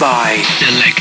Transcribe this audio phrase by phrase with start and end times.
[0.00, 0.42] By.
[0.58, 0.97] Selected.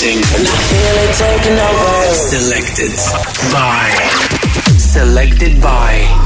[0.00, 0.22] everything.
[0.38, 2.14] And I feel it taking over.
[2.14, 2.92] Selected
[3.52, 3.90] by.
[4.78, 6.19] Selected by.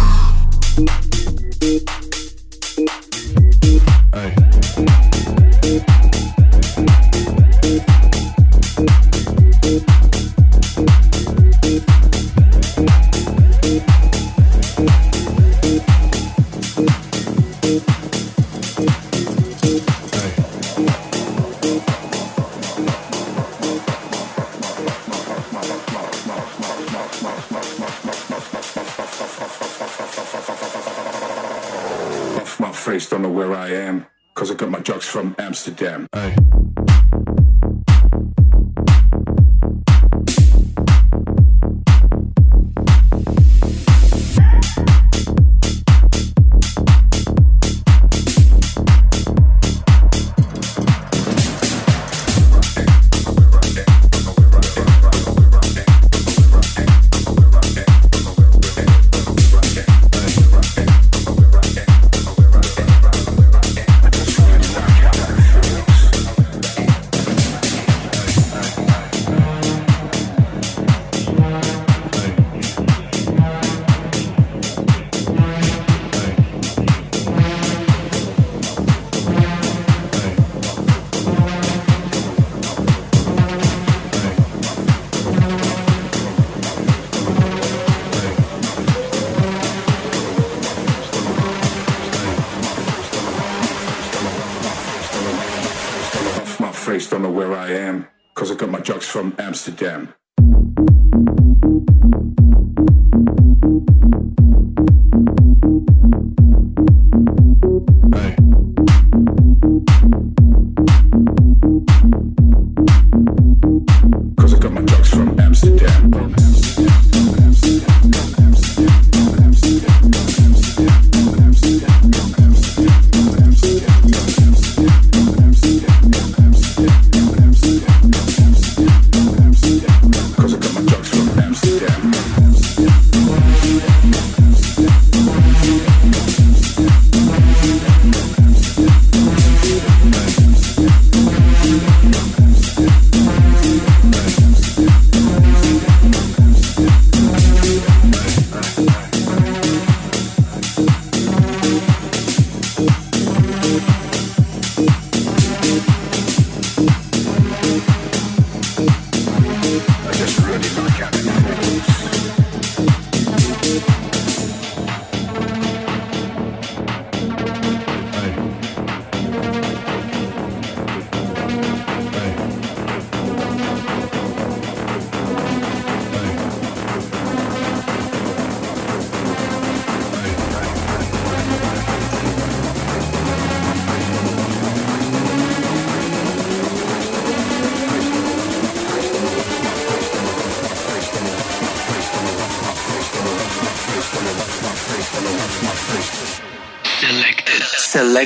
[99.55, 100.24] Amsterdam.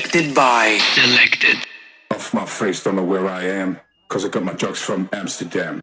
[0.08, 0.78] Selected by.
[0.94, 1.58] Selected.
[2.12, 3.78] Off my face, don't know where I am.
[4.08, 5.82] Cause I got my drugs from Amsterdam.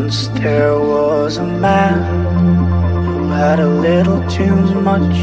[0.00, 1.98] Once there was a man
[3.04, 5.14] who had a little too much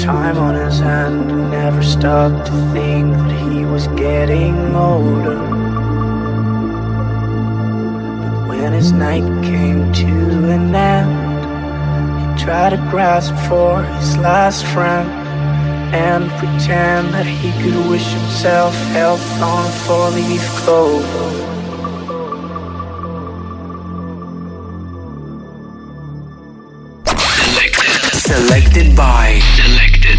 [0.00, 5.36] time on his hand and never stopped to think that he was getting older.
[8.22, 10.14] But when his night came to
[10.56, 11.40] an end,
[12.20, 15.10] he tried to grasp for his last friend
[15.92, 21.49] and pretend that he could wish himself health on a four-leaf clover.
[28.30, 29.40] Selected by.
[29.56, 30.18] Selected.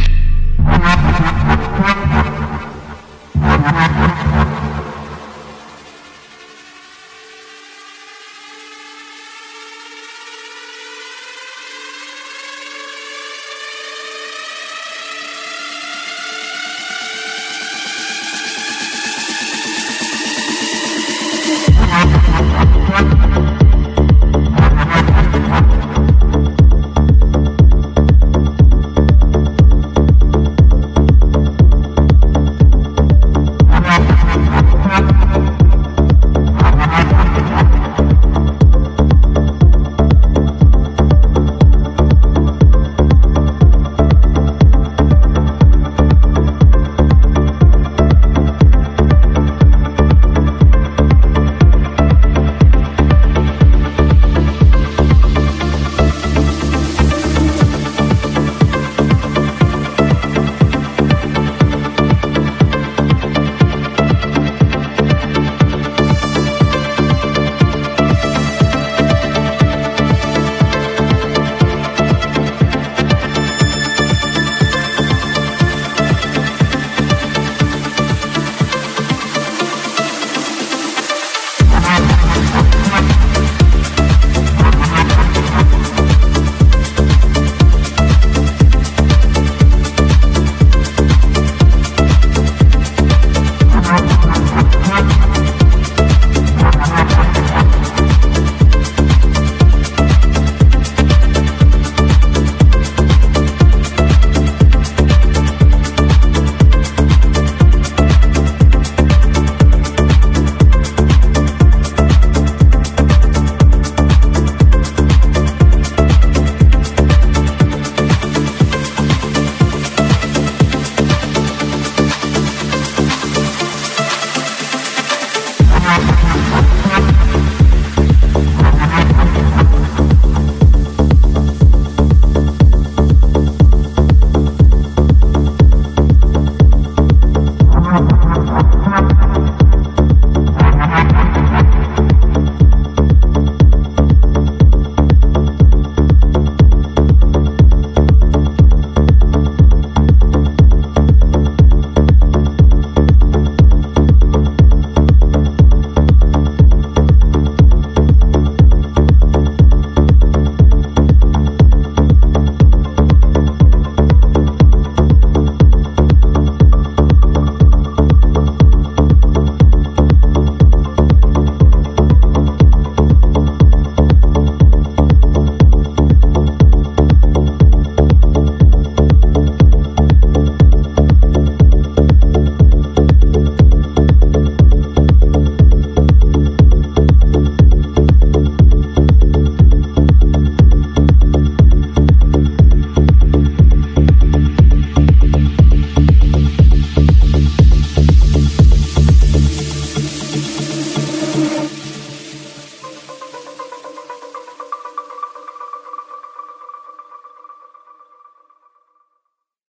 [22.91, 23.70] Thank